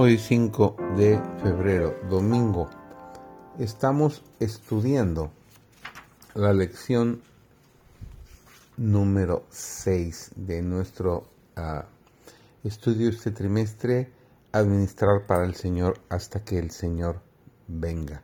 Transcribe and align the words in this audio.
Hoy 0.00 0.16
5 0.16 0.76
de 0.96 1.20
febrero, 1.42 1.96
domingo, 2.08 2.70
estamos 3.58 4.22
estudiando 4.38 5.32
la 6.36 6.52
lección 6.52 7.20
número 8.76 9.44
6 9.50 10.34
de 10.36 10.62
nuestro 10.62 11.26
uh, 11.56 11.82
estudio 12.62 13.08
este 13.08 13.32
trimestre, 13.32 14.12
Administrar 14.52 15.26
para 15.26 15.44
el 15.44 15.56
Señor 15.56 15.98
hasta 16.08 16.44
que 16.44 16.60
el 16.60 16.70
Señor 16.70 17.20
venga. 17.66 18.22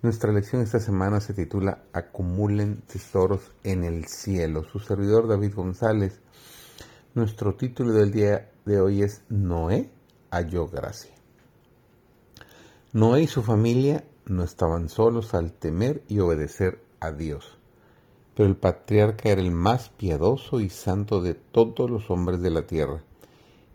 Nuestra 0.00 0.32
lección 0.32 0.62
esta 0.62 0.80
semana 0.80 1.20
se 1.20 1.34
titula 1.34 1.82
Acumulen 1.92 2.80
tesoros 2.90 3.52
en 3.62 3.84
el 3.84 4.06
cielo. 4.06 4.64
Su 4.64 4.78
servidor 4.78 5.28
David 5.28 5.54
González. 5.54 6.18
Nuestro 7.14 7.56
título 7.56 7.92
del 7.92 8.10
día 8.10 8.50
de 8.64 8.80
hoy 8.80 9.02
es 9.02 9.20
Noé 9.28 9.99
halló 10.30 10.68
gracia. 10.68 11.12
Noé 12.92 13.22
y 13.22 13.26
su 13.26 13.42
familia 13.42 14.04
no 14.26 14.42
estaban 14.42 14.88
solos 14.88 15.34
al 15.34 15.52
temer 15.52 16.02
y 16.08 16.20
obedecer 16.20 16.82
a 17.00 17.12
Dios, 17.12 17.58
pero 18.34 18.48
el 18.48 18.56
patriarca 18.56 19.28
era 19.28 19.40
el 19.40 19.50
más 19.50 19.90
piadoso 19.90 20.60
y 20.60 20.70
santo 20.70 21.20
de 21.20 21.34
todos 21.34 21.90
los 21.90 22.10
hombres 22.10 22.40
de 22.40 22.50
la 22.50 22.66
tierra, 22.66 23.02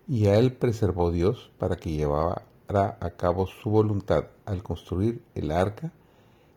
y 0.07 0.27
a 0.27 0.37
él 0.37 0.53
preservó 0.53 1.11
Dios 1.11 1.51
para 1.57 1.77
que 1.77 1.91
llevara 1.91 2.43
a 2.67 3.09
cabo 3.12 3.47
su 3.47 3.69
voluntad 3.69 4.25
al 4.45 4.63
construir 4.63 5.21
el 5.34 5.51
arca 5.51 5.91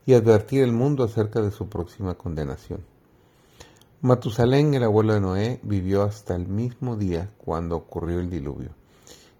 y 0.07 0.15
advertir 0.15 0.65
al 0.65 0.73
mundo 0.73 1.05
acerca 1.05 1.41
de 1.41 1.51
su 1.51 1.69
próxima 1.69 2.15
condenación. 2.15 2.85
Matusalén, 4.01 4.75
el 4.75 4.85
abuelo 4.85 5.15
de 5.15 5.21
Noé, 5.21 5.61
vivió 5.63 6.03
hasta 6.03 6.37
el 6.37 6.47
mismo 6.47 6.97
día 6.97 7.31
cuando 7.39 7.77
ocurrió 7.77 8.21
el 8.21 8.31
diluvio 8.31 8.79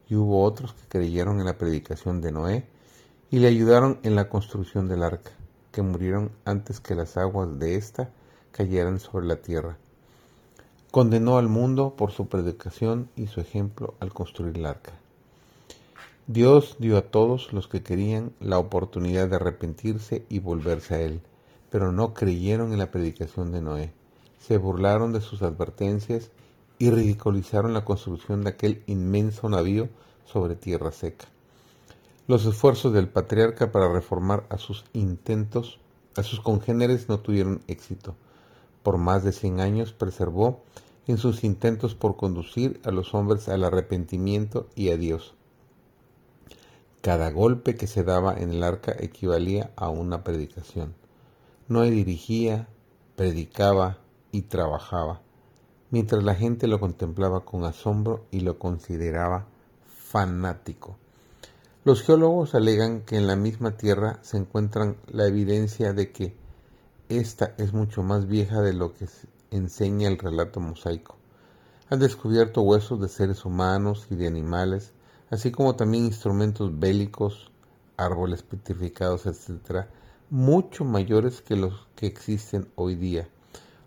y 0.09 0.15
hubo 0.15 0.43
otros 0.43 0.73
que 0.75 0.89
creyeron 0.89 1.39
en 1.39 1.47
la 1.47 1.59
predicación 1.59 2.21
de 2.21 2.33
Noé 2.33 2.65
y 3.31 3.39
le 3.41 3.49
ayudaron 3.49 3.99
en 4.03 4.17
la 4.17 4.29
construcción 4.29 4.89
del 4.89 5.03
arca, 5.03 5.33
que 5.71 5.83
murieron 5.83 6.31
antes 6.45 6.81
que 6.81 6.95
las 6.95 7.17
aguas 7.17 7.59
de 7.59 7.77
ésta 7.77 8.11
cayeran 8.53 9.01
sobre 9.01 9.27
la 9.27 9.37
tierra. 9.37 9.77
Condenó 10.91 11.37
al 11.37 11.49
mundo 11.49 11.95
por 11.97 12.13
su 12.13 12.29
predicación 12.29 13.11
y 13.15 13.27
su 13.27 13.41
ejemplo 13.41 13.95
al 14.01 14.13
construir 14.15 14.57
el 14.57 14.65
arca. 14.65 14.93
Dios 16.27 16.77
dio 16.79 16.97
a 16.97 17.03
todos 17.03 17.53
los 17.53 17.69
que 17.69 17.83
querían 17.83 18.33
la 18.41 18.59
oportunidad 18.59 19.29
de 19.29 19.37
arrepentirse 19.37 20.25
y 20.29 20.41
volverse 20.41 20.95
a 20.95 21.01
Él, 21.01 21.21
pero 21.71 21.93
no 21.93 22.15
creyeron 22.15 22.73
en 22.73 22.79
la 22.79 22.91
predicación 22.91 23.53
de 23.53 23.61
Noé. 23.61 23.93
Se 24.39 24.57
burlaron 24.57 25.13
de 25.13 25.21
sus 25.21 25.43
advertencias 25.43 26.31
y 26.79 26.91
ridiculizaron 26.91 27.75
la 27.75 27.85
construcción 27.85 28.45
de 28.45 28.51
aquel 28.51 28.83
inmenso 28.87 29.49
navío 29.49 29.89
sobre 30.25 30.55
tierra 30.55 30.93
seca. 30.93 31.27
Los 32.27 32.45
esfuerzos 32.45 32.93
del 32.93 33.09
patriarca 33.09 33.73
para 33.73 33.93
reformar 33.93 34.47
a 34.51 34.59
sus 34.59 34.85
intentos, 34.93 35.81
a 36.17 36.23
sus 36.23 36.41
congéneres 36.41 37.09
no 37.09 37.21
tuvieron 37.21 37.63
éxito. 37.67 38.15
Por 38.83 38.99
más 38.99 39.25
de 39.25 39.33
cien 39.33 39.61
años 39.61 39.93
preservó 39.93 40.63
en 41.07 41.17
sus 41.17 41.43
intentos 41.43 41.95
por 41.95 42.17
conducir 42.17 42.81
a 42.85 42.91
los 42.91 43.15
hombres 43.15 43.49
al 43.49 43.65
arrepentimiento 43.65 44.69
y 44.75 44.91
a 44.91 44.97
Dios. 44.97 45.35
Cada 47.01 47.31
golpe 47.31 47.77
que 47.77 47.87
se 47.87 48.05
daba 48.05 48.37
en 48.37 48.51
el 48.51 48.63
arca 48.63 48.95
equivalía 48.99 49.71
a 49.77 49.89
una 49.89 50.23
predicación. 50.23 50.95
No 51.67 51.83
dirigía, 51.83 52.69
predicaba 53.17 53.99
y 54.33 54.43
trabajaba 54.43 55.23
mientras 55.91 56.23
la 56.23 56.35
gente 56.35 56.67
lo 56.67 56.81
contemplaba 56.81 57.45
con 57.45 57.65
asombro 57.65 58.27
y 58.31 58.41
lo 58.41 58.59
consideraba 58.59 59.47
fanático. 59.87 60.97
Los 61.85 62.03
geólogos 62.03 62.55
alegan 62.55 63.03
que 63.03 63.17
en 63.17 63.27
la 63.27 63.37
misma 63.37 63.77
Tierra 63.77 64.19
se 64.23 64.37
encuentran 64.37 64.97
la 65.07 65.27
evidencia 65.27 65.93
de 65.93 66.13
que 66.13 66.37
esta 67.09 67.55
es 67.57 67.73
mucho 67.73 68.03
más 68.03 68.27
vieja 68.27 68.61
de 68.61 68.75
lo 68.75 68.93
que 68.93 69.07
enseña 69.51 70.09
el 70.09 70.19
relato 70.19 70.61
mosaico. 70.61 71.17
Han 71.89 72.01
descubierto 72.01 72.61
huesos 72.61 73.01
de 73.01 73.09
seres 73.09 73.47
humanos 73.47 74.07
y 74.11 74.17
de 74.17 74.27
animales, 74.27 74.93
así 75.31 75.51
como 75.51 75.77
también 75.77 76.05
instrumentos 76.05 76.79
bélicos, 76.79 77.51
árboles 77.97 78.43
petrificados, 78.43 79.25
etc., 79.25 79.87
mucho 80.29 80.85
mayores 80.85 81.41
que 81.41 81.57
los 81.57 81.87
que 81.97 82.07
existen 82.07 82.69
hoy 82.75 82.95
día 82.95 83.29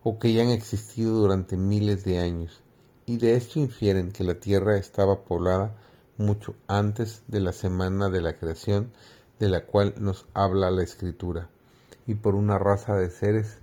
o 0.04 0.20
que 0.20 0.34
ya 0.34 0.44
han 0.44 0.50
existido 0.50 1.14
durante 1.14 1.58
miles 1.58 2.04
de 2.04 2.20
años, 2.20 2.62
y 3.06 3.18
de 3.18 3.36
esto 3.36 3.60
infieren 3.60 4.12
que 4.12 4.24
la 4.24 4.36
Tierra 4.36 4.78
estaba 4.78 5.24
poblada 5.24 5.76
mucho 6.18 6.56
antes 6.68 7.24
de 7.28 7.40
la 7.40 7.52
semana 7.52 8.10
de 8.10 8.22
la 8.22 8.34
creación 8.34 8.92
de 9.40 9.50
la 9.50 9.66
cual 9.66 9.96
nos 9.98 10.28
habla 10.34 10.72
la 10.72 10.84
Escritura, 10.84 11.50
y 12.08 12.16
por 12.16 12.36
una 12.36 12.58
raza 12.58 12.96
de 12.96 13.10
seres 13.10 13.60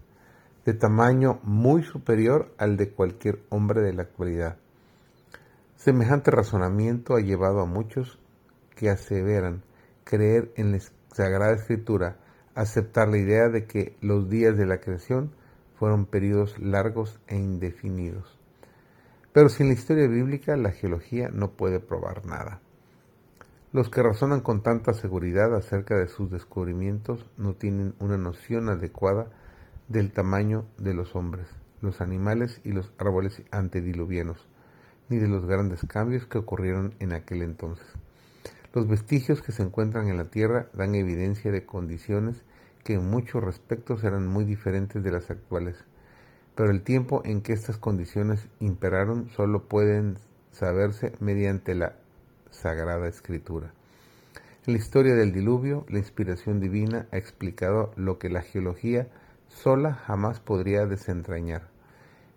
de 0.64 0.74
tamaño 0.74 1.40
muy 1.44 1.82
superior 1.82 2.52
al 2.58 2.76
de 2.76 2.90
cualquier 2.90 3.40
hombre 3.48 3.80
de 3.80 3.94
la 3.94 4.02
actualidad. 4.02 4.56
Semejante 5.76 6.30
razonamiento 6.30 7.14
ha 7.14 7.20
llevado 7.20 7.60
a 7.60 7.66
muchos 7.66 8.18
que 8.74 8.90
aseveran 8.90 9.62
creer 10.04 10.52
en 10.56 10.72
la 10.72 10.80
Sagrada 11.12 11.54
Escritura, 11.54 12.16
aceptar 12.54 13.08
la 13.08 13.18
idea 13.18 13.48
de 13.48 13.66
que 13.66 13.96
los 14.00 14.28
días 14.28 14.56
de 14.56 14.66
la 14.66 14.80
creación 14.80 15.30
fueron 15.78 16.06
periodos 16.06 16.58
largos 16.58 17.20
e 17.28 17.36
indefinidos. 17.36 18.38
Pero 19.32 19.48
sin 19.48 19.68
la 19.68 19.74
historia 19.74 20.08
bíblica 20.08 20.56
la 20.56 20.72
geología 20.72 21.30
no 21.32 21.52
puede 21.52 21.80
probar 21.80 22.26
nada. 22.26 22.60
Los 23.72 23.90
que 23.90 24.02
razonan 24.02 24.40
con 24.40 24.62
tanta 24.62 24.94
seguridad 24.94 25.54
acerca 25.54 25.96
de 25.96 26.08
sus 26.08 26.30
descubrimientos 26.30 27.26
no 27.36 27.54
tienen 27.54 27.94
una 28.00 28.16
noción 28.16 28.68
adecuada 28.70 29.28
del 29.88 30.10
tamaño 30.10 30.64
de 30.78 30.94
los 30.94 31.14
hombres, 31.14 31.46
los 31.80 32.00
animales 32.00 32.60
y 32.64 32.72
los 32.72 32.90
árboles 32.98 33.42
antediluvianos, 33.50 34.46
ni 35.08 35.18
de 35.18 35.28
los 35.28 35.46
grandes 35.46 35.84
cambios 35.86 36.26
que 36.26 36.38
ocurrieron 36.38 36.94
en 36.98 37.12
aquel 37.12 37.42
entonces. 37.42 37.86
Los 38.74 38.88
vestigios 38.88 39.42
que 39.42 39.52
se 39.52 39.62
encuentran 39.62 40.08
en 40.08 40.16
la 40.16 40.30
Tierra 40.30 40.68
dan 40.72 40.94
evidencia 40.94 41.52
de 41.52 41.64
condiciones 41.64 42.42
que 42.88 42.94
en 42.94 43.10
muchos 43.10 43.44
respectos 43.44 44.02
eran 44.02 44.26
muy 44.26 44.46
diferentes 44.46 45.04
de 45.04 45.10
las 45.10 45.30
actuales, 45.30 45.76
pero 46.54 46.70
el 46.70 46.80
tiempo 46.80 47.20
en 47.22 47.42
que 47.42 47.52
estas 47.52 47.76
condiciones 47.76 48.48
imperaron 48.60 49.28
solo 49.28 49.68
pueden 49.68 50.16
saberse 50.52 51.12
mediante 51.20 51.74
la 51.74 51.96
Sagrada 52.50 53.06
Escritura. 53.06 53.74
En 54.66 54.72
la 54.72 54.78
historia 54.78 55.14
del 55.16 55.34
diluvio, 55.34 55.84
la 55.90 55.98
inspiración 55.98 56.60
divina 56.60 57.06
ha 57.12 57.18
explicado 57.18 57.92
lo 57.96 58.18
que 58.18 58.30
la 58.30 58.40
geología 58.40 59.08
sola 59.48 59.92
jamás 59.92 60.40
podría 60.40 60.86
desentrañar. 60.86 61.68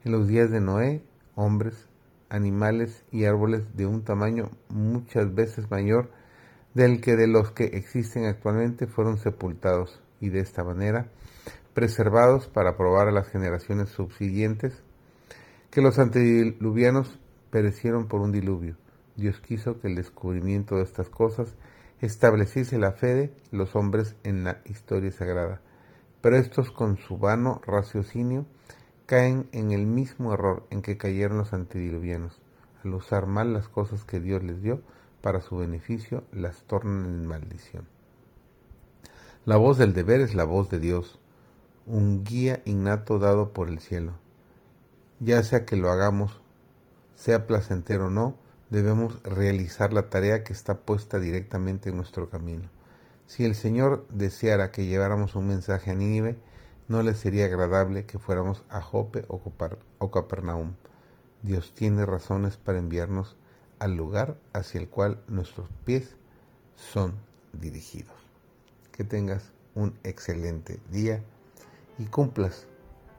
En 0.04 0.12
los 0.12 0.28
días 0.28 0.52
de 0.52 0.60
Noé, 0.60 1.02
hombres, 1.36 1.88
animales 2.28 3.06
y 3.10 3.24
árboles 3.24 3.78
de 3.78 3.86
un 3.86 4.04
tamaño 4.04 4.50
muchas 4.68 5.34
veces 5.34 5.72
mayor 5.72 6.12
del 6.74 7.00
que 7.00 7.16
de 7.16 7.28
los 7.28 7.52
que 7.52 7.68
existen 7.68 8.26
actualmente 8.26 8.86
fueron 8.86 9.18
sepultados 9.18 10.02
y 10.22 10.30
de 10.30 10.40
esta 10.40 10.64
manera 10.64 11.10
preservados 11.74 12.48
para 12.48 12.78
probar 12.78 13.08
a 13.08 13.12
las 13.12 13.28
generaciones 13.28 13.90
subsiguientes 13.90 14.84
que 15.70 15.82
los 15.82 16.00
antediluvianos 16.00 17.20
perecieron 17.50 18.08
por 18.08 18.22
un 18.22 18.32
diluvio. 18.32 18.78
Dios 19.16 19.40
quiso 19.40 19.80
que 19.80 19.88
el 19.88 19.96
descubrimiento 19.96 20.76
de 20.76 20.84
estas 20.84 21.10
cosas 21.10 21.56
estableciese 22.02 22.78
la 22.78 22.92
fe 22.92 23.14
de 23.14 23.34
los 23.52 23.76
hombres 23.76 24.16
en 24.24 24.44
la 24.44 24.62
historia 24.66 25.12
sagrada, 25.12 25.62
pero 26.22 26.38
estos 26.38 26.72
con 26.72 26.98
su 26.98 27.18
vano 27.18 27.62
raciocinio 27.66 28.46
caen 29.06 29.48
en 29.52 29.72
el 29.72 29.86
mismo 29.86 30.34
error 30.34 30.66
en 30.72 30.82
que 30.82 30.98
cayeron 30.98 31.38
los 31.38 31.54
antediluvianos. 31.54 32.42
Al 32.84 32.94
usar 32.94 33.28
mal 33.28 33.54
las 33.54 33.68
cosas 33.68 34.04
que 34.04 34.20
Dios 34.20 34.44
les 34.44 34.62
dio 34.62 34.82
para 35.22 35.42
su 35.42 35.58
beneficio, 35.58 36.24
las 36.32 36.64
tornan 36.64 37.06
en 37.06 37.28
maldición. 37.28 38.01
La 39.44 39.58
voz 39.58 39.80
del 39.80 39.94
deber 39.94 40.22
es 40.22 40.36
la 40.36 40.44
voz 40.44 40.70
de 40.70 40.80
Dios, 40.80 41.18
un 41.88 42.24
guía 42.24 42.62
innato 42.64 43.18
dado 43.18 43.54
por 43.54 43.70
el 43.70 43.80
cielo. 43.80 44.14
Ya 45.20 45.42
sea 45.42 45.66
que 45.66 45.76
lo 45.76 45.90
hagamos, 45.90 46.40
sea 47.16 47.48
placentero 47.48 48.06
o 48.06 48.10
no, 48.12 48.36
debemos 48.70 49.20
realizar 49.24 49.94
la 49.94 50.12
tarea 50.12 50.44
que 50.44 50.54
está 50.54 50.82
puesta 50.82 51.18
directamente 51.18 51.90
en 51.90 51.98
nuestro 51.98 52.30
camino. 52.30 52.70
Si 53.26 53.44
el 53.44 53.56
Señor 53.56 54.06
deseara 54.10 54.70
que 54.70 54.86
lleváramos 54.86 55.34
un 55.34 55.48
mensaje 55.48 55.90
a 55.90 55.96
Nínive, 55.96 56.38
no 56.88 57.02
le 57.02 57.16
sería 57.16 57.46
agradable 57.46 58.06
que 58.06 58.20
fuéramos 58.20 58.64
a 58.70 58.80
Jope 58.80 59.26
o, 59.28 60.12
Capernaum. 60.12 60.76
Dios 61.42 61.74
tiene 61.74 62.06
razones 62.06 62.58
para 62.58 62.78
enviarnos 62.78 63.38
al 63.80 63.96
lugar 63.96 64.38
hacia 64.54 64.80
el 64.80 64.88
cual 64.88 65.20
nuestros 65.28 65.68
pies 65.84 66.16
son 66.76 67.16
dirigidos 67.54 68.21
que 69.02 69.06
tengas 69.08 69.52
un 69.74 69.98
excelente 70.04 70.80
día 70.92 71.24
y 71.98 72.06
cumplas 72.06 72.68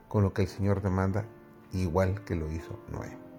con 0.06 0.23
lo 0.23 0.32
que 0.32 0.43
el 0.43 0.49
Señor 0.49 0.81
demanda 0.81 1.25
igual 1.73 2.23
que 2.25 2.37
lo 2.37 2.52
hizo 2.52 2.79
Noé. 2.93 3.31